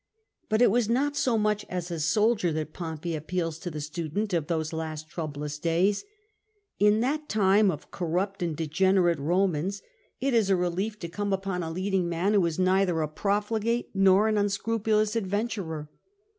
But 0.49 0.63
it 0.63 0.71
was 0.71 0.89
not 0.89 1.15
so 1.15 1.37
much 1.37 1.63
as 1.69 1.91
a 1.91 1.99
soldier 1.99 2.51
that 2.53 2.73
Pompey 2.73 3.13
appeals 3.15 3.59
to 3.59 3.69
the 3.69 3.79
student 3.79 4.33
of 4.33 4.47
those 4.47 4.73
last 4.73 5.07
troublous 5.09 5.59
days. 5.59 6.05
In 6.79 7.01
that 7.01 7.29
time 7.29 7.69
of 7.69 7.91
corrupt 7.91 8.41
and 8.41 8.57
degenerate 8.57 9.19
JRomans 9.19 9.83
it 10.19 10.33
is 10.33 10.49
a 10.49 10.55
relief 10.55 10.97
to 11.01 11.07
come 11.07 11.31
upon 11.31 11.61
a 11.61 11.69
leading 11.69 12.09
man 12.09 12.33
who 12.33 12.41
was 12.41 12.57
neither 12.57 12.99
a 13.01 13.07
profligate 13.07 13.91
nor 13.93 14.27
an 14.27 14.39
unscrupulous 14.39 15.15
adventurer. 15.15 15.87